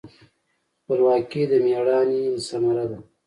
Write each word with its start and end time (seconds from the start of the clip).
خپلواکي 0.79 1.43
د 1.51 1.53
میړانې 1.65 2.23
ثمره 2.47 2.85
ده. 2.89 2.99